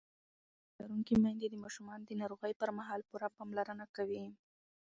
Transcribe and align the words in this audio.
تعلیم 0.03 0.75
لرونکې 0.81 1.15
میندې 1.23 1.47
د 1.49 1.55
ماشومانو 1.63 2.03
د 2.07 2.11
ناروغۍ 2.21 2.53
پر 2.61 2.69
مهال 2.77 3.01
پوره 3.09 3.27
پاملرنه 3.37 3.85
کوي. 3.95 4.23